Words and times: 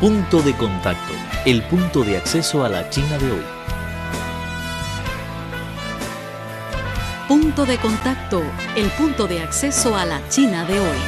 Punto 0.00 0.42
de 0.42 0.56
contacto, 0.56 1.12
el 1.44 1.60
punto 1.64 2.04
de 2.04 2.18
acceso 2.18 2.62
a 2.64 2.68
la 2.68 2.88
China 2.88 3.18
de 3.18 3.32
hoy. 3.32 3.42
Punto 7.26 7.66
de 7.66 7.78
contacto, 7.78 8.40
el 8.76 8.88
punto 8.90 9.26
de 9.26 9.40
acceso 9.40 9.96
a 9.96 10.04
la 10.04 10.20
China 10.28 10.64
de 10.66 10.78
hoy. 10.78 10.98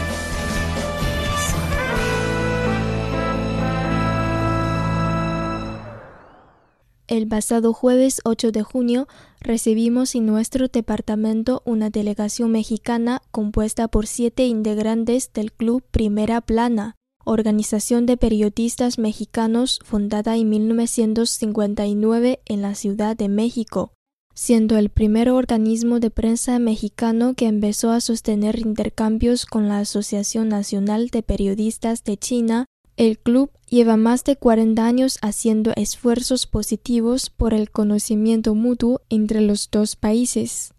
El 7.06 7.28
pasado 7.28 7.72
jueves 7.72 8.20
8 8.24 8.50
de 8.50 8.62
junio 8.64 9.06
recibimos 9.40 10.16
en 10.16 10.26
nuestro 10.26 10.66
departamento 10.66 11.62
una 11.64 11.90
delegación 11.90 12.50
mexicana 12.50 13.22
compuesta 13.30 13.86
por 13.86 14.08
siete 14.08 14.46
integrantes 14.46 15.32
del 15.32 15.52
Club 15.52 15.84
Primera 15.92 16.40
Plana, 16.40 16.96
organización 17.24 18.06
de 18.06 18.16
periodistas 18.16 18.98
mexicanos 18.98 19.80
fundada 19.84 20.36
en 20.36 20.48
1959 20.48 22.40
en 22.44 22.62
la 22.62 22.74
Ciudad 22.74 23.16
de 23.16 23.28
México, 23.28 23.92
siendo 24.34 24.78
el 24.78 24.88
primer 24.88 25.30
organismo 25.30 26.00
de 26.00 26.10
prensa 26.10 26.58
mexicano 26.58 27.34
que 27.34 27.46
empezó 27.46 27.90
a 27.90 28.00
sostener 28.00 28.58
intercambios 28.58 29.46
con 29.46 29.68
la 29.68 29.78
Asociación 29.78 30.48
Nacional 30.48 31.08
de 31.08 31.22
Periodistas 31.22 32.04
de 32.04 32.16
China 32.16 32.66
el 33.00 33.18
club 33.18 33.50
lleva 33.66 33.96
más 33.96 34.24
de 34.24 34.36
40 34.36 34.84
años 34.84 35.18
haciendo 35.22 35.72
esfuerzos 35.74 36.46
positivos 36.46 37.30
por 37.30 37.54
el 37.54 37.70
conocimiento 37.70 38.54
mutuo 38.54 39.00
entre 39.08 39.40
los 39.40 39.70
dos 39.70 39.96
países. 39.96 40.74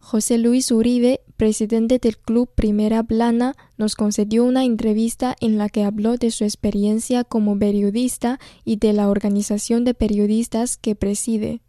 José 0.00 0.38
Luis 0.38 0.70
Uribe, 0.72 1.20
presidente 1.36 1.98
del 1.98 2.18
Club 2.18 2.50
Primera 2.54 3.02
Plana, 3.02 3.54
nos 3.78 3.94
concedió 3.94 4.44
una 4.44 4.64
entrevista 4.64 5.36
en 5.40 5.58
la 5.58 5.68
que 5.68 5.84
habló 5.84 6.16
de 6.16 6.30
su 6.30 6.44
experiencia 6.44 7.22
como 7.22 7.58
periodista 7.58 8.40
y 8.64 8.76
de 8.76 8.92
la 8.92 9.08
organización 9.08 9.84
de 9.84 9.94
periodistas 9.94 10.76
que 10.76 10.96
preside. 10.96 11.60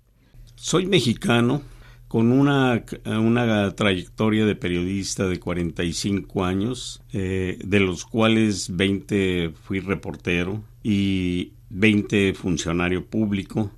Soy 0.56 0.88
mexicano, 0.88 1.62
con 2.08 2.32
una, 2.32 2.84
una 3.06 3.76
trayectoria 3.76 4.46
de 4.46 4.56
periodista 4.56 5.28
de 5.28 5.40
45 5.40 6.44
años, 6.44 7.02
eh, 7.14 7.58
de 7.64 7.80
los 7.80 8.06
cuales 8.06 8.76
20 8.76 9.54
fui 9.64 9.80
reportero 9.80 10.62
y 10.84 11.54
20 11.70 12.34
funcionario 12.34 13.06
público. 13.06 13.72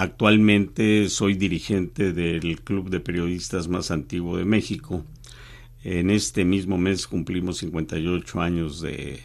Actualmente 0.00 1.08
soy 1.08 1.34
dirigente 1.34 2.12
del 2.12 2.60
Club 2.60 2.88
de 2.88 3.00
Periodistas 3.00 3.66
más 3.66 3.90
antiguo 3.90 4.36
de 4.36 4.44
México. 4.44 5.04
En 5.82 6.10
este 6.10 6.44
mismo 6.44 6.78
mes 6.78 7.08
cumplimos 7.08 7.58
58 7.58 8.40
años 8.40 8.80
de, 8.80 9.18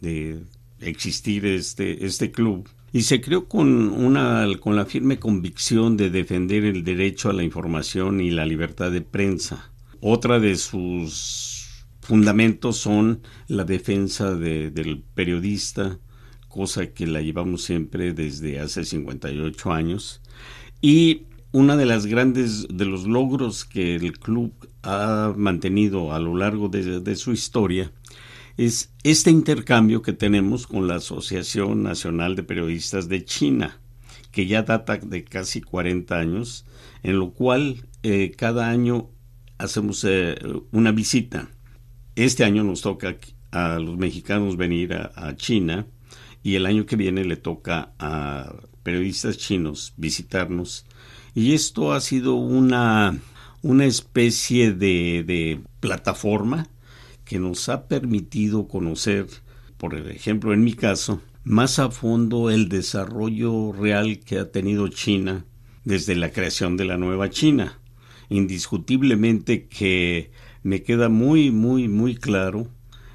de 0.00 0.40
existir 0.80 1.44
este, 1.44 2.06
este 2.06 2.30
club 2.30 2.66
y 2.94 3.02
se 3.02 3.20
creó 3.20 3.46
con 3.46 3.90
una 3.90 4.46
con 4.58 4.74
la 4.74 4.86
firme 4.86 5.18
convicción 5.18 5.98
de 5.98 6.08
defender 6.08 6.64
el 6.64 6.82
derecho 6.82 7.28
a 7.28 7.34
la 7.34 7.42
información 7.42 8.22
y 8.22 8.30
la 8.30 8.46
libertad 8.46 8.90
de 8.90 9.02
prensa. 9.02 9.70
Otra 10.00 10.40
de 10.40 10.56
sus 10.56 11.84
fundamentos 12.00 12.78
son 12.78 13.20
la 13.48 13.64
defensa 13.64 14.34
del 14.34 15.04
periodista, 15.12 15.98
cosa 16.50 16.88
que 16.88 17.06
la 17.06 17.22
llevamos 17.22 17.64
siempre 17.64 18.12
desde 18.12 18.60
hace 18.60 18.84
58 18.84 19.72
años 19.72 20.20
y 20.82 21.22
una 21.52 21.78
de 21.78 21.86
las 21.86 22.04
grandes 22.04 22.68
de 22.68 22.84
los 22.84 23.06
logros 23.06 23.64
que 23.64 23.96
el 23.96 24.18
club 24.18 24.52
ha 24.82 25.32
mantenido 25.34 26.12
a 26.12 26.18
lo 26.18 26.36
largo 26.36 26.68
de 26.68 27.16
su 27.16 27.32
historia 27.32 27.90
es 28.60 28.92
este 29.04 29.30
intercambio 29.30 30.02
que 30.02 30.12
tenemos 30.12 30.66
con 30.66 30.86
la 30.86 30.96
Asociación 30.96 31.82
Nacional 31.82 32.36
de 32.36 32.42
Periodistas 32.42 33.08
de 33.08 33.24
China, 33.24 33.78
que 34.32 34.46
ya 34.46 34.64
data 34.64 34.98
de 34.98 35.24
casi 35.24 35.62
40 35.62 36.18
años, 36.18 36.66
en 37.02 37.18
lo 37.18 37.30
cual 37.30 37.86
eh, 38.02 38.32
cada 38.36 38.68
año 38.68 39.08
hacemos 39.56 40.04
eh, 40.06 40.36
una 40.72 40.92
visita. 40.92 41.48
Este 42.16 42.44
año 42.44 42.62
nos 42.62 42.82
toca 42.82 43.16
a 43.50 43.78
los 43.78 43.96
mexicanos 43.96 44.58
venir 44.58 44.92
a, 44.92 45.34
China 45.36 45.86
y 46.42 46.54
el 46.54 46.66
año 46.66 46.86
que 46.86 46.96
viene 46.96 47.24
le 47.24 47.36
toca 47.36 47.92
a 47.98 48.54
periodistas 48.82 49.36
chinos 49.36 49.92
visitarnos. 49.96 50.86
Y 51.34 51.52
esto 51.52 51.92
ha 51.92 52.00
sido 52.00 52.34
una, 52.34 53.18
una 53.62 53.84
especie 53.84 54.72
de, 54.72 55.22
de 55.26 55.60
plataforma 55.80 56.68
que 57.24 57.38
nos 57.38 57.68
ha 57.68 57.86
permitido 57.86 58.66
conocer, 58.66 59.26
por 59.76 59.94
ejemplo, 59.94 60.52
en 60.52 60.64
mi 60.64 60.72
caso, 60.72 61.20
más 61.44 61.78
a 61.78 61.90
fondo 61.90 62.50
el 62.50 62.68
desarrollo 62.68 63.72
real 63.72 64.20
que 64.20 64.38
ha 64.38 64.50
tenido 64.50 64.88
China 64.88 65.44
desde 65.84 66.16
la 66.16 66.32
creación 66.32 66.76
de 66.76 66.84
la 66.84 66.96
nueva 66.96 67.30
China. 67.30 67.78
Indiscutiblemente 68.28 69.66
que 69.66 70.30
me 70.62 70.82
queda 70.82 71.08
muy, 71.08 71.50
muy, 71.50 71.88
muy 71.88 72.16
claro 72.16 72.68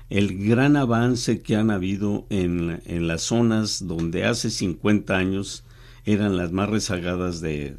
el 0.09 0.47
gran 0.47 0.75
avance 0.75 1.41
que 1.41 1.55
han 1.55 1.71
habido 1.71 2.27
en, 2.29 2.81
en 2.85 3.07
las 3.07 3.23
zonas 3.23 3.87
donde 3.87 4.25
hace 4.25 4.49
50 4.49 5.15
años 5.15 5.63
eran 6.05 6.37
las 6.37 6.51
más 6.51 6.69
rezagadas 6.69 7.41
de, 7.41 7.75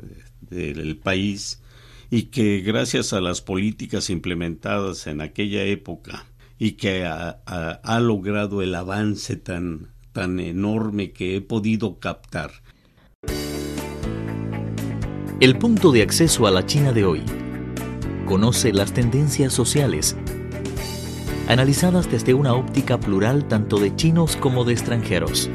del 0.51 0.97
país 0.97 1.63
y 2.11 2.25
que 2.25 2.61
gracias 2.61 3.13
a 3.13 3.21
las 3.21 3.41
políticas 3.41 4.11
implementadas 4.11 5.07
en 5.07 5.21
aquella 5.21 5.65
época 5.65 6.27
y 6.59 6.73
que 6.73 7.05
ha, 7.05 8.01
logrado 8.01 8.63
el 8.63 8.75
avance 8.75 9.37
tan, 9.37 9.89
tan 10.13 10.41
enorme 10.41 11.13
que 11.13 11.37
he 11.37 11.41
podido 11.41 11.99
captar. 11.99 12.51
El 15.39 15.59
punto 15.59 15.93
de 15.93 16.03
acceso 16.03 16.47
a 16.47 16.51
la 16.51 16.65
China 16.65 16.93
de 16.93 17.05
hoy. 17.05 17.23
Conoce 18.25 18.73
las 18.73 18.93
tendencias 18.95 19.53
sociales, 19.53 20.17
analizadas 21.49 22.11
desde 22.11 22.35
una 22.35 22.55
óptica 22.55 22.99
plural 22.99 23.47
tanto 23.47 23.79
de 23.79 23.95
chinos 23.95 24.37
como 24.37 24.65
de 24.65 24.73
extranjeros. 24.73 25.51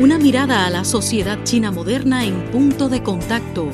Una 0.00 0.18
mirada 0.18 0.66
a 0.66 0.70
la 0.70 0.84
sociedad 0.84 1.38
china 1.44 1.70
moderna 1.70 2.24
en 2.24 2.50
punto 2.50 2.88
de 2.88 3.02
contacto. 3.02 3.68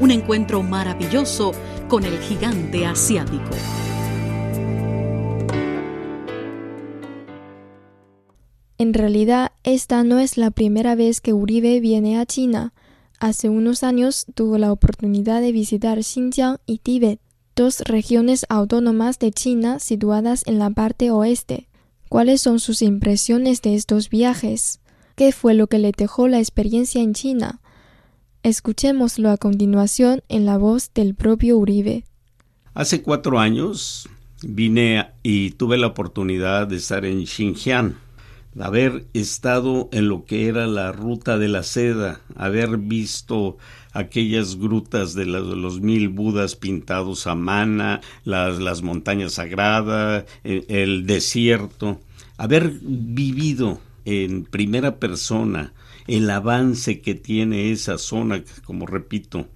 Un 0.00 0.10
encuentro 0.10 0.62
maravilloso 0.62 1.52
con 1.88 2.04
el 2.04 2.18
gigante 2.20 2.86
asiático. 2.86 3.50
En 8.78 8.94
realidad, 8.94 9.52
esta 9.62 10.02
no 10.04 10.18
es 10.18 10.38
la 10.38 10.50
primera 10.50 10.94
vez 10.94 11.20
que 11.20 11.34
Uribe 11.34 11.80
viene 11.80 12.18
a 12.18 12.24
China. 12.24 12.72
Hace 13.20 13.50
unos 13.50 13.82
años 13.82 14.24
tuvo 14.34 14.56
la 14.56 14.72
oportunidad 14.72 15.42
de 15.42 15.52
visitar 15.52 16.02
Xinjiang 16.02 16.56
y 16.64 16.78
Tíbet, 16.78 17.20
dos 17.54 17.80
regiones 17.80 18.46
autónomas 18.48 19.18
de 19.18 19.30
China 19.30 19.78
situadas 19.78 20.42
en 20.46 20.58
la 20.58 20.70
parte 20.70 21.10
oeste. 21.10 21.68
¿Cuáles 22.08 22.40
son 22.40 22.60
sus 22.60 22.80
impresiones 22.80 23.60
de 23.60 23.74
estos 23.74 24.08
viajes? 24.08 24.80
¿Qué 25.16 25.32
fue 25.32 25.52
lo 25.52 25.66
que 25.66 25.78
le 25.78 25.92
dejó 25.92 26.28
la 26.28 26.38
experiencia 26.38 27.02
en 27.02 27.12
China? 27.12 27.60
Escuchémoslo 28.42 29.28
a 29.30 29.36
continuación 29.36 30.22
en 30.30 30.46
la 30.46 30.56
voz 30.56 30.90
del 30.94 31.14
propio 31.14 31.58
Uribe. 31.58 32.04
Hace 32.72 33.02
cuatro 33.02 33.38
años 33.38 34.08
vine 34.42 35.10
y 35.22 35.50
tuve 35.50 35.76
la 35.76 35.88
oportunidad 35.88 36.68
de 36.68 36.76
estar 36.76 37.04
en 37.04 37.26
Xinjiang, 37.26 37.96
haber 38.58 39.06
estado 39.14 39.88
en 39.92 40.08
lo 40.08 40.24
que 40.24 40.48
era 40.48 40.66
la 40.66 40.92
ruta 40.92 41.38
de 41.38 41.48
la 41.48 41.62
seda, 41.62 42.20
haber 42.34 42.78
visto 42.78 43.58
aquellas 43.92 44.56
grutas 44.56 45.14
de, 45.14 45.26
los 45.26 45.80
mil 45.80 46.08
Budas 46.08 46.56
pintados 46.56 47.26
a 47.26 47.34
mana, 47.34 48.00
las, 48.24 48.82
montañas 48.82 49.34
sagradas, 49.34 50.24
el, 50.44 50.64
el 50.68 51.06
desierto, 51.06 52.00
haber 52.36 52.72
vivido 52.82 53.80
en 54.04 54.44
primera 54.44 54.96
persona 54.98 55.72
el 56.06 56.28
avance 56.30 57.00
que 57.00 57.14
tiene 57.14 57.70
esa 57.70 57.98
zona, 57.98 58.42
como 58.64 58.86
repito, 58.86 59.46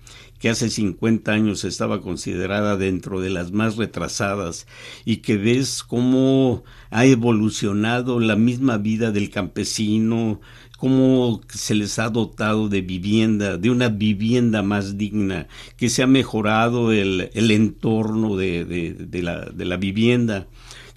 que 0.45 0.51
hace 0.51 0.69
50 0.69 1.33
años 1.33 1.65
estaba 1.65 2.03
considerada 2.03 2.77
dentro 2.77 3.23
de 3.23 3.31
las 3.31 3.53
más 3.53 3.77
retrasadas 3.79 4.67
y 5.07 5.23
que 5.23 5.39
ves 5.39 5.83
cómo 5.83 6.65
ha 6.91 7.07
evolucionado 7.07 8.21
la 8.21 8.37
misma 8.37 8.77
vida 8.77 9.11
del 9.11 9.31
campesino, 9.31 10.43
cómo 10.77 11.41
se 11.49 11.75
les 11.75 11.99
ha 11.99 12.11
dotado 12.11 12.69
de 12.69 12.83
vivienda, 12.83 13.57
de 13.57 13.71
una 13.71 13.89
vivienda 13.89 14.63
más 14.63 14.99
digna, 14.99 15.49
que 15.79 15.89
se 15.89 16.03
ha 16.03 16.07
mejorado 16.07 16.93
el, 16.93 17.31
el 17.33 17.51
entorno 17.51 18.37
de, 18.37 18.67
de, 18.67 19.23
la, 19.23 19.47
de 19.47 19.65
la 19.65 19.79
vivienda 19.79 20.47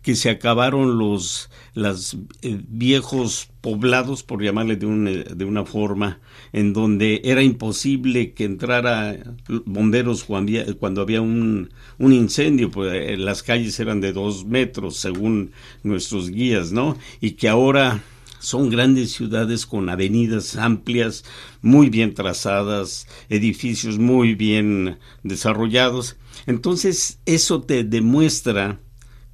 que 0.07 0.15
se 0.15 0.29
acabaron 0.29 0.97
los 0.97 1.49
eh, 1.75 2.61
viejos 2.69 3.49
poblados, 3.59 4.23
por 4.23 4.41
llamarle 4.41 4.77
de, 4.77 4.85
un, 4.85 5.03
de 5.03 5.43
una 5.43 5.65
forma, 5.65 6.21
en 6.53 6.71
donde 6.71 7.19
era 7.25 7.43
imposible 7.43 8.31
que 8.31 8.45
entrara 8.45 9.19
bomberos 9.65 10.23
cuando 10.23 11.01
había, 11.01 11.21
un, 11.21 11.71
un, 11.97 12.13
incendio, 12.13 12.71
pues 12.71 12.93
eh, 12.93 13.17
las 13.17 13.43
calles 13.43 13.77
eran 13.81 13.99
de 13.99 14.13
dos 14.13 14.45
metros, 14.45 14.95
según 14.95 15.51
nuestros 15.83 16.29
guías, 16.29 16.71
¿no? 16.71 16.97
Y 17.19 17.31
que 17.31 17.49
ahora 17.49 18.01
son 18.39 18.69
grandes 18.69 19.11
ciudades 19.11 19.65
con 19.65 19.89
avenidas 19.89 20.55
amplias, 20.55 21.25
muy 21.61 21.89
bien 21.89 22.13
trazadas, 22.13 23.09
edificios 23.27 23.99
muy 23.99 24.35
bien 24.35 24.99
desarrollados. 25.23 26.15
Entonces, 26.45 27.19
eso 27.25 27.59
te 27.59 27.83
demuestra 27.83 28.79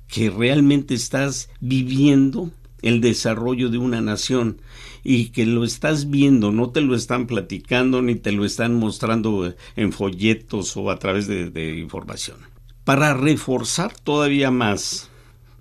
que 0.08 0.30
realmente 0.30 0.94
estás 0.94 1.50
viviendo 1.60 2.52
el 2.82 3.02
desarrollo 3.02 3.70
de 3.70 3.78
una 3.78 4.02
nación 4.02 4.62
y 5.04 5.30
que 5.30 5.46
lo 5.46 5.64
estás 5.64 6.10
viendo, 6.10 6.52
no 6.52 6.70
te 6.70 6.82
lo 6.82 6.96
están 6.96 7.28
platicando 7.28 8.02
ni 8.02 8.16
te 8.16 8.32
lo 8.32 8.46
están 8.46 8.76
mostrando 8.76 9.54
en 9.76 9.92
folletos 9.92 10.78
o 10.78 10.92
a 10.92 11.00
través 11.00 11.28
de, 11.28 11.78
información. 11.78 12.38
Para 12.84 13.14
reforzar 13.14 13.94
todavía 13.98 14.52
más 14.52 15.10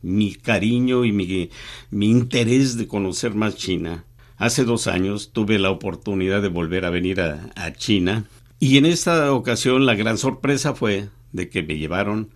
mi 0.02 0.34
cariño 0.34 1.04
y 1.04 1.12
mi, 1.12 1.50
mi 1.90 2.10
interés 2.10 2.76
de 2.76 2.88
conocer 2.88 3.34
más 3.34 3.56
China, 3.56 4.04
hace 4.36 4.64
dos 4.64 4.86
años 4.88 5.30
tuve 5.32 5.58
la 5.58 5.70
oportunidad 5.70 6.42
de 6.42 6.48
volver 6.48 6.84
a 6.84 6.90
venir 6.90 7.20
a, 7.20 7.50
a 7.54 7.72
China 7.72 8.24
y 8.58 8.78
en 8.78 8.86
esta 8.86 9.32
ocasión 9.32 9.86
la 9.86 9.94
gran 9.94 10.18
sorpresa 10.18 10.74
fue 10.74 11.08
de 11.32 11.48
que 11.48 11.62
me 11.62 11.78
llevaron 11.78 12.30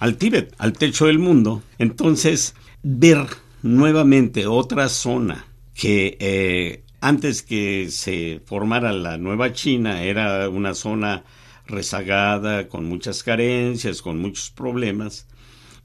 al 0.00 0.16
Tíbet, 0.16 0.54
al 0.58 0.72
techo 0.72 1.06
del 1.06 1.20
mundo. 1.20 1.62
Entonces, 1.78 2.56
ver 2.82 3.26
nuevamente 3.62 4.46
otra 4.46 4.88
zona 4.88 5.46
que 5.74 6.16
eh, 6.18 6.82
antes 7.00 7.42
que 7.42 7.88
se 7.90 8.40
formara 8.44 8.92
la 8.92 9.18
nueva 9.18 9.52
China 9.52 10.02
era 10.02 10.48
una 10.48 10.74
zona 10.74 11.24
rezagada, 11.66 12.68
con 12.68 12.86
muchas 12.86 13.22
carencias, 13.22 14.02
con 14.02 14.18
muchos 14.18 14.50
problemas, 14.50 15.28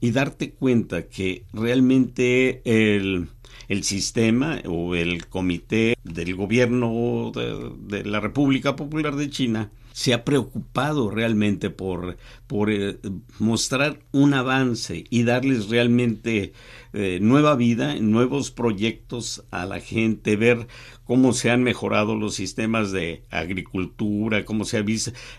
y 0.00 0.10
darte 0.10 0.52
cuenta 0.52 1.06
que 1.08 1.44
realmente 1.52 2.62
el, 2.64 3.28
el 3.68 3.84
sistema 3.84 4.60
o 4.66 4.94
el 4.94 5.26
comité 5.26 5.96
del 6.04 6.34
gobierno 6.34 7.32
de 7.34 8.04
la 8.04 8.20
República 8.20 8.76
Popular 8.76 9.16
de 9.16 9.30
China 9.30 9.70
se 9.96 10.12
ha 10.12 10.26
preocupado 10.26 11.10
realmente 11.10 11.70
por, 11.70 12.18
por 12.46 12.70
eh, 12.70 12.98
mostrar 13.38 13.98
un 14.12 14.34
avance 14.34 15.04
y 15.08 15.22
darles 15.22 15.70
realmente 15.70 16.52
eh, 16.92 17.18
nueva 17.22 17.56
vida, 17.56 17.94
nuevos 17.94 18.50
proyectos 18.50 19.44
a 19.50 19.64
la 19.64 19.80
gente, 19.80 20.36
ver 20.36 20.66
cómo 21.04 21.32
se 21.32 21.50
han 21.50 21.62
mejorado 21.62 22.14
los 22.14 22.34
sistemas 22.34 22.92
de 22.92 23.22
agricultura, 23.30 24.44
cómo 24.44 24.66
se 24.66 24.84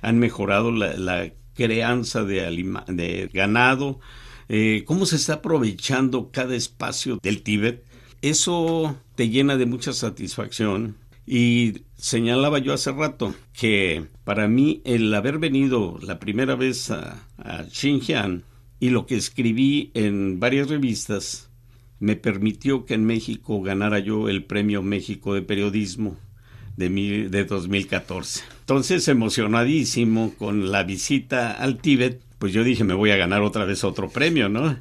han 0.02 0.18
mejorado 0.18 0.72
la, 0.72 1.32
crianza 1.54 2.24
de, 2.24 2.42
de 2.88 3.30
ganado, 3.32 4.00
eh, 4.50 4.84
cómo 4.86 5.06
se 5.06 5.18
está 5.18 5.36
aprovechando 5.36 6.32
cada 6.32 6.56
espacio 6.56 7.20
del 7.22 7.44
Tíbet. 7.44 7.87
Eso 8.22 8.96
te 9.16 9.30
llena 9.30 9.58
de 9.58 9.66
mucha 9.66 9.94
satisfacción 9.94 10.96
y 11.26 11.84
señalaba 11.98 12.60
yo 12.60 12.74
hace 12.74 12.92
rato 12.92 13.36
que 13.54 14.08
para 14.24 14.48
mí 14.48 14.82
el 14.86 15.14
haber 15.14 15.40
venido 15.40 16.00
la 16.02 16.20
primera 16.20 16.56
vez 16.56 16.90
a, 16.90 17.24
Xinjiang 17.70 18.44
y 18.80 18.90
lo 18.90 19.06
que 19.06 19.16
escribí 19.16 19.92
en 19.94 20.40
varias 20.40 20.70
revistas 20.70 21.50
me 22.00 22.16
permitió 22.16 22.86
que 22.86 22.94
en 22.94 23.06
México 23.06 23.62
ganara 23.62 24.00
yo 24.00 24.30
el 24.30 24.44
Premio 24.46 24.82
México 24.82 25.34
de 25.34 25.42
Periodismo 25.42 26.18
de, 26.76 26.90
de 27.30 27.46
2014. 27.46 28.44
Entonces, 28.62 29.08
emocionadísimo 29.08 30.34
con 30.38 30.72
la 30.72 30.84
visita 30.84 31.52
al 31.52 31.78
Tíbet, 31.78 32.22
pues 32.38 32.54
yo 32.54 32.64
dije, 32.64 32.84
me 32.84 32.94
voy 32.94 33.10
a 33.10 33.18
ganar 33.18 33.42
otra 33.42 33.66
vez 33.66 33.84
otro 33.84 34.10
premio, 34.10 34.48
¿no? 34.48 34.78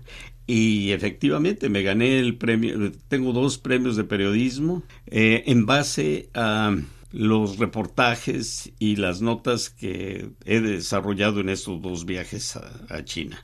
Y 0.46 0.92
efectivamente 0.92 1.68
me 1.68 1.82
gané 1.82 2.20
el 2.20 2.36
premio, 2.36 2.92
tengo 3.08 3.32
dos 3.32 3.58
premios 3.58 3.96
de 3.96 4.04
periodismo 4.04 4.82
eh, 5.06 5.42
en 5.46 5.66
base 5.66 6.28
a 6.34 6.76
los 7.12 7.58
reportajes 7.58 8.72
y 8.78 8.96
las 8.96 9.22
notas 9.22 9.70
que 9.70 10.28
he 10.44 10.60
desarrollado 10.60 11.40
en 11.40 11.48
estos 11.48 11.80
dos 11.80 12.04
viajes 12.04 12.56
a, 12.56 13.04
China. 13.04 13.42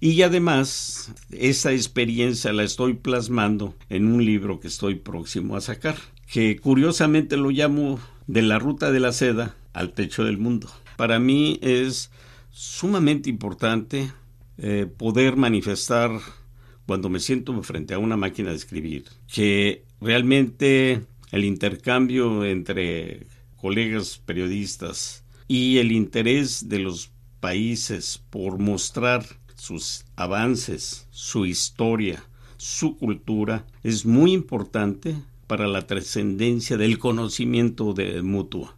Y 0.00 0.22
además, 0.22 1.12
esa 1.30 1.72
experiencia 1.72 2.52
la 2.52 2.62
estoy 2.62 2.94
plasmando 2.94 3.74
en 3.88 4.06
un 4.06 4.24
libro 4.24 4.60
que 4.60 4.68
estoy 4.68 4.94
próximo 4.94 5.56
a 5.56 5.60
sacar, 5.60 5.96
que 6.30 6.58
curiosamente 6.58 7.36
lo 7.36 7.50
llamo 7.50 7.98
De 8.26 8.42
la 8.42 8.58
ruta 8.58 8.92
de 8.92 9.00
la 9.00 9.12
seda 9.12 9.56
al 9.72 9.94
techo 9.94 10.22
del 10.22 10.36
mundo. 10.36 10.68
Para 10.98 11.18
mí 11.18 11.58
es 11.62 12.10
sumamente 12.50 13.30
importante 13.30 14.12
eh, 14.58 14.86
poder 14.86 15.36
manifestar 15.36 16.10
cuando 16.86 17.08
me 17.08 17.20
siento 17.20 17.62
frente 17.62 17.94
a 17.94 17.98
una 17.98 18.16
máquina 18.16 18.50
de 18.50 18.56
escribir, 18.56 19.04
que 19.32 19.84
realmente 20.00 21.04
el 21.30 21.44
intercambio 21.44 22.44
entre 22.44 23.26
colegas 23.56 24.20
periodistas 24.24 25.24
y 25.46 25.78
el 25.78 25.92
interés 25.92 26.68
de 26.68 26.78
los 26.78 27.10
países 27.40 28.22
por 28.30 28.58
mostrar 28.58 29.24
sus 29.54 30.04
avances, 30.16 31.06
su 31.10 31.46
historia, 31.46 32.24
su 32.56 32.96
cultura, 32.96 33.66
es 33.82 34.06
muy 34.06 34.32
importante 34.32 35.16
para 35.46 35.66
la 35.66 35.86
trascendencia 35.86 36.76
del 36.76 36.98
conocimiento 36.98 37.92
de 37.92 38.22
mutuo. 38.22 38.77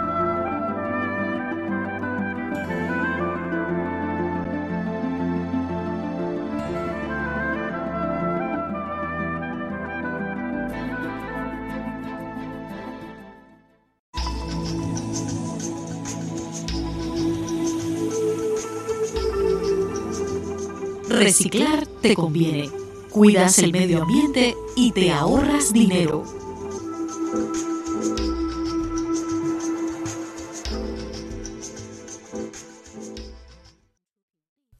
Reciclar 21.11 21.85
te 22.01 22.15
conviene. 22.15 22.69
Cuidas 23.09 23.59
el 23.59 23.73
medio 23.73 24.03
ambiente 24.03 24.55
y 24.77 24.91
te 24.91 25.11
ahorras 25.11 25.73
dinero. 25.73 26.23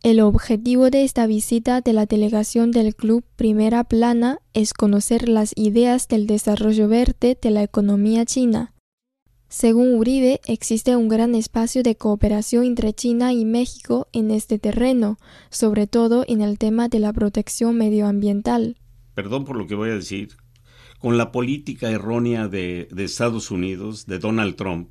El 0.03 0.21
objetivo 0.21 0.89
de 0.89 1.03
esta 1.03 1.27
visita 1.27 1.81
de 1.81 1.93
la 1.93 2.05
delegación 2.05 2.71
del 2.71 2.95
Club 2.95 3.25
Primera 3.35 3.83
Plana 3.83 4.39
es 4.53 4.73
conocer 4.73 5.27
las 5.27 5.51
ideas 5.55 6.07
del 6.07 6.27
desarrollo 6.27 6.87
verde 6.87 7.37
de 7.39 7.51
la 7.51 7.61
economía 7.61 8.25
china 8.25 8.73
según 9.51 9.95
Uribe, 9.95 10.39
existe 10.45 10.95
un 10.95 11.09
gran 11.09 11.35
espacio 11.35 11.83
de 11.83 11.97
cooperación 11.97 12.63
entre 12.63 12.93
China 12.93 13.33
y 13.33 13.43
México 13.43 14.07
en 14.13 14.31
este 14.31 14.59
terreno, 14.59 15.19
sobre 15.49 15.87
todo 15.87 16.23
en 16.25 16.39
el 16.39 16.57
tema 16.57 16.87
de 16.87 16.99
la 16.99 17.11
protección 17.11 17.77
medioambiental. 17.77 18.77
Perdón 19.13 19.43
por 19.43 19.57
lo 19.57 19.67
que 19.67 19.75
voy 19.75 19.89
a 19.89 19.95
decir. 19.95 20.37
Con 20.99 21.17
la 21.17 21.33
política 21.33 21.91
errónea 21.91 22.47
de, 22.47 22.87
Estados 22.95 23.51
Unidos, 23.51 24.05
de 24.05 24.19
Donald 24.19 24.55
Trump, 24.55 24.87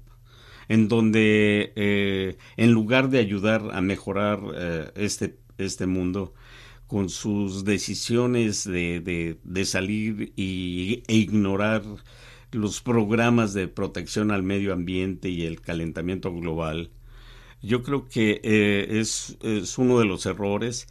en 0.68 0.88
donde 0.88 1.72
eh, 1.74 2.36
en 2.58 2.72
lugar 2.72 3.08
de 3.08 3.18
ayudar 3.18 3.70
a 3.72 3.80
mejorar 3.80 4.40
eh, 4.54 4.90
este, 4.94 5.38
este 5.56 5.86
mundo, 5.86 6.34
con 6.86 7.08
sus 7.08 7.64
decisiones 7.64 8.64
de, 8.64 9.38
de, 9.42 9.64
salir 9.64 10.34
y, 10.36 11.02
e 11.06 11.14
ignorar 11.14 11.82
los 12.52 12.80
programas 12.80 13.54
de 13.54 13.68
protección 13.68 14.30
al 14.30 14.42
medio 14.42 14.72
ambiente 14.72 15.28
y 15.28 15.46
el 15.46 15.60
calentamiento 15.60 16.32
global, 16.34 16.90
yo 17.62 17.82
creo 17.82 18.08
que 18.08 18.40
eh, 18.42 18.98
es, 19.00 19.36
es 19.42 19.78
uno 19.78 19.98
de 19.98 20.06
los 20.06 20.26
errores, 20.26 20.88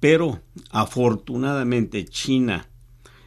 pero 0.00 0.42
afortunadamente 0.70 2.04
China 2.04 2.68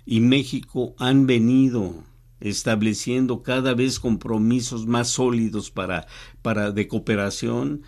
y 0.06 0.20
México 0.20 0.94
han 1.00 1.26
venido 1.26 2.04
estableciendo 2.40 3.42
cada 3.42 3.74
vez 3.74 4.00
compromisos 4.00 4.86
más 4.86 5.10
sólidos 5.10 5.72
para, 5.72 6.06
para 6.42 6.72
de 6.72 6.88
cooperación 6.88 7.82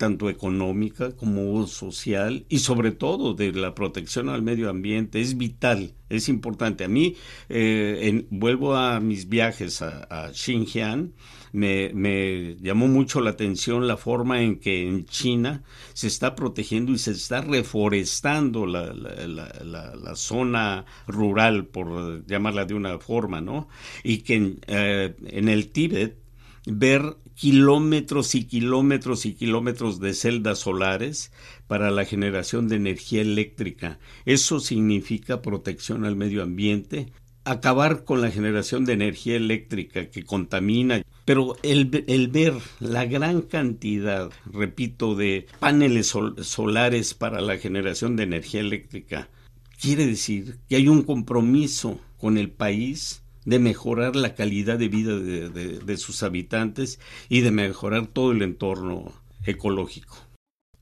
tanto 0.00 0.30
económica 0.30 1.14
como 1.14 1.66
social 1.66 2.46
y 2.48 2.60
sobre 2.60 2.90
todo 2.90 3.34
de 3.34 3.52
la 3.52 3.74
protección 3.74 4.30
al 4.30 4.40
medio 4.40 4.70
ambiente 4.70 5.20
es 5.20 5.36
vital, 5.36 5.92
es 6.08 6.30
importante. 6.30 6.84
A 6.84 6.88
mí, 6.88 7.16
eh, 7.50 8.24
vuelvo 8.30 8.74
a 8.74 8.98
mis 9.00 9.28
viajes 9.28 9.82
a, 9.82 10.30
Xinjiang, 10.32 11.12
me, 11.52 12.56
llamó 12.62 12.88
mucho 12.88 13.20
la 13.20 13.30
atención 13.30 13.86
la 13.86 13.98
forma 13.98 14.40
en 14.40 14.58
que 14.58 14.88
en 14.88 15.04
China 15.04 15.64
se 15.92 16.06
está 16.06 16.34
protegiendo 16.34 16.92
y 16.92 16.98
se 16.98 17.10
está 17.10 17.42
reforestando 17.42 18.64
la, 18.64 20.14
zona 20.14 20.86
rural, 21.08 21.66
por 21.66 22.24
llamarla 22.26 22.64
de 22.64 22.72
una 22.72 22.98
forma, 22.98 23.42
¿no? 23.42 23.68
Y 24.02 24.18
que 24.22 24.34
en, 24.36 24.60
eh, 24.66 25.14
en 25.26 25.50
el 25.50 25.70
Tíbet 25.72 26.16
ver 26.66 27.16
kilómetros 27.34 28.34
y 28.34 28.44
kilómetros 28.44 29.24
y 29.24 29.34
kilómetros 29.34 29.98
de 29.98 30.12
celdas 30.12 30.58
solares 30.58 31.32
para 31.66 31.90
la 31.90 32.04
generación 32.04 32.68
de 32.68 32.76
energía 32.76 33.22
eléctrica. 33.22 33.98
Eso 34.26 34.60
significa 34.60 35.40
protección 35.40 36.04
al 36.04 36.16
medio 36.16 36.42
ambiente, 36.42 37.12
acabar 37.44 38.04
con 38.04 38.20
la 38.20 38.30
generación 38.30 38.84
de 38.84 38.92
energía 38.92 39.36
eléctrica 39.36 40.10
que 40.10 40.24
contamina. 40.24 41.02
Pero 41.24 41.56
el, 41.62 42.04
el 42.06 42.28
ver 42.28 42.54
la 42.78 43.06
gran 43.06 43.42
cantidad, 43.42 44.30
repito, 44.44 45.14
de 45.14 45.46
paneles 45.58 46.14
solares 46.42 47.14
para 47.14 47.40
la 47.40 47.56
generación 47.56 48.16
de 48.16 48.24
energía 48.24 48.60
eléctrica, 48.60 49.28
quiere 49.80 50.06
decir 50.06 50.58
que 50.68 50.76
hay 50.76 50.88
un 50.88 51.02
compromiso 51.02 51.98
con 52.18 52.36
el 52.36 52.50
país 52.50 53.22
de 53.44 53.58
mejorar 53.58 54.16
la 54.16 54.34
calidad 54.34 54.78
de 54.78 54.88
vida 54.88 55.18
de, 55.18 55.96
sus 55.96 56.22
habitantes 56.22 57.00
y 57.28 57.40
de 57.40 57.50
mejorar 57.50 58.06
todo 58.06 58.32
el 58.32 58.42
entorno 58.42 59.12
ecológico. 59.44 60.16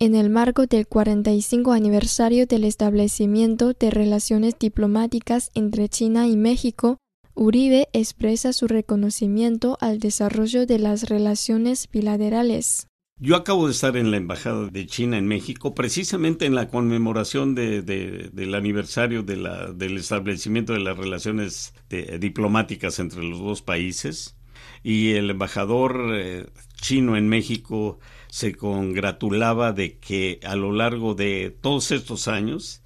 En 0.00 0.14
el 0.14 0.30
marco 0.30 0.66
del 0.66 0.86
45 0.86 1.72
aniversario 1.72 2.46
del 2.46 2.64
establecimiento 2.64 3.72
de 3.72 3.90
relaciones 3.90 4.56
diplomáticas 4.58 5.50
entre 5.54 5.88
China 5.88 6.28
y 6.28 6.36
México, 6.36 6.98
Uribe 7.34 7.88
expresa 7.92 8.52
su 8.52 8.66
reconocimiento 8.66 9.76
al 9.80 10.00
desarrollo 10.00 10.66
de 10.66 10.78
las 10.78 11.08
relaciones 11.08 11.88
bilaterales. 11.90 12.88
Yo 13.20 13.34
acabo 13.34 13.66
de 13.66 13.72
estar 13.72 13.96
en 13.96 14.12
la 14.12 14.16
Embajada 14.16 14.68
de 14.68 14.86
China 14.86 15.18
en 15.18 15.26
México, 15.26 15.74
precisamente 15.74 16.46
en 16.46 16.54
la 16.54 16.68
conmemoración 16.68 17.56
de, 17.56 17.82
del 17.82 18.54
aniversario 18.54 19.24
de 19.24 19.34
la, 19.34 19.72
del 19.72 19.96
establecimiento 19.96 20.72
de 20.72 20.78
las 20.78 20.96
relaciones 20.96 21.74
diplomáticas 22.20 23.00
entre 23.00 23.24
los 23.24 23.40
dos 23.40 23.60
países. 23.60 24.36
Y 24.84 25.14
el 25.14 25.30
embajador 25.30 26.12
eh, 26.14 26.46
chino 26.80 27.16
en 27.16 27.28
México 27.28 27.98
se 28.28 28.54
congratulaba 28.54 29.72
de 29.72 29.98
que 29.98 30.38
a 30.44 30.54
lo 30.54 30.70
largo 30.70 31.16
de 31.16 31.56
todos 31.60 31.90
estos 31.90 32.28
años 32.28 32.82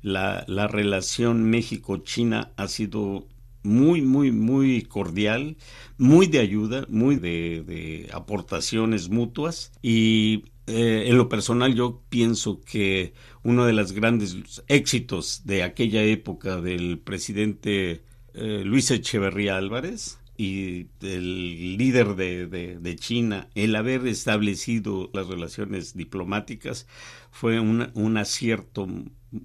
la, 0.00 0.44
la 0.46 0.68
relación 0.68 1.50
México-China 1.50 2.52
ha 2.56 2.68
sido 2.68 3.26
muy, 3.62 4.02
muy, 4.02 4.32
muy 4.32 4.82
cordial, 4.82 5.56
muy 5.98 6.26
de 6.26 6.40
ayuda, 6.40 6.86
muy 6.88 7.16
de, 7.16 8.08
aportaciones 8.12 9.08
mutuas. 9.08 9.72
Y 9.82 10.44
eh, 10.66 11.04
en 11.06 11.16
lo 11.16 11.28
personal 11.28 11.74
yo 11.74 12.02
pienso 12.08 12.60
que 12.60 13.14
uno 13.42 13.66
de 13.66 13.72
los 13.72 13.92
grandes 13.92 14.62
éxitos 14.68 15.42
de 15.44 15.62
aquella 15.62 16.02
época 16.02 16.60
del 16.60 16.98
presidente 16.98 18.02
eh, 18.34 18.62
Luis 18.64 18.90
Echeverría 18.90 19.56
Álvarez 19.56 20.18
y 20.36 20.86
el 21.02 21.76
líder 21.76 22.16
de, 22.16 22.46
de, 22.46 22.96
China, 22.96 23.48
el 23.54 23.76
haber 23.76 24.06
establecido 24.06 25.10
las 25.12 25.28
relaciones 25.28 25.94
diplomáticas 25.94 26.88
fue 27.30 27.60
un 27.60 28.16
acierto 28.16 28.88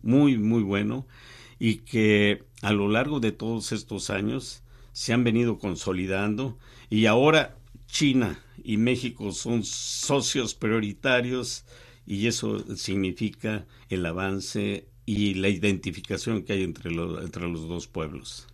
muy, 0.02 0.38
muy 0.38 0.64
bueno 0.64 1.06
y 1.60 1.78
que 1.78 2.44
a 2.62 2.74
lo 2.74 2.88
largo 2.88 3.20
de 3.20 3.32
todos 3.32 3.72
estos 3.72 4.10
años 4.10 4.64
se 4.92 5.14
han 5.14 5.24
venido 5.24 5.60
consolidando 5.60 6.58
y 6.90 7.06
ahora 7.06 7.58
China 7.88 8.40
y 8.64 8.78
México 8.78 9.32
son 9.32 9.64
socios 9.64 10.56
prioritarios 10.56 11.66
y 12.06 12.28
eso 12.28 12.64
significa 12.76 13.66
el 13.90 14.06
avance 14.06 14.88
y 15.06 15.36
la 15.36 15.50
identificación 15.50 16.44
que 16.44 16.54
hay 16.54 16.64
entre, 16.64 16.90
entre 16.90 17.48
los 17.48 17.68
dos 17.68 17.88
pueblos. 17.88 18.48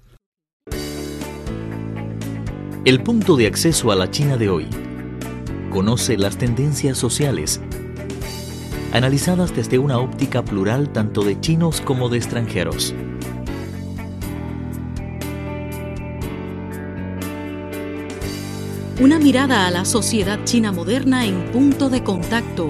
El 2.85 3.01
punto 3.01 3.37
de 3.37 3.47
acceso 3.47 3.91
a 3.91 3.95
la 3.95 4.11
China 4.11 4.35
de 4.35 4.49
hoy. 4.49 4.67
Conoce 5.71 6.17
las 6.17 6.37
tendencias 6.37 6.97
sociales 6.97 7.61
analizadas 8.93 9.55
desde 9.55 9.79
una 9.79 9.97
óptica 9.97 10.45
plural 10.45 10.91
tanto 10.93 11.23
de 11.23 11.39
chinos 11.39 11.81
como 11.81 12.09
de 12.09 12.17
extranjeros. 12.17 12.93
Una 18.99 19.17
mirada 19.17 19.65
a 19.65 19.71
la 19.71 19.85
sociedad 19.85 20.43
china 20.43 20.71
moderna 20.71 21.25
en 21.25 21.51
punto 21.51 21.89
de 21.89 22.03
contacto. 22.03 22.69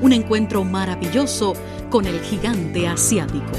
Un 0.00 0.12
encuentro 0.12 0.64
maravilloso 0.64 1.52
con 1.90 2.06
el 2.06 2.20
gigante 2.20 2.88
asiático. 2.88 3.52